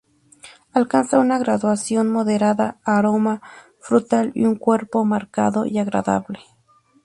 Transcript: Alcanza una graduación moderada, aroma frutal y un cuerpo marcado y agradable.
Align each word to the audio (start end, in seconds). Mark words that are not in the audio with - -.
Alcanza 0.73 1.19
una 1.19 1.37
graduación 1.37 2.11
moderada, 2.11 2.79
aroma 2.85 3.39
frutal 3.79 4.31
y 4.33 4.45
un 4.45 4.55
cuerpo 4.55 5.05
marcado 5.05 5.67
y 5.67 5.77
agradable. 5.77 6.39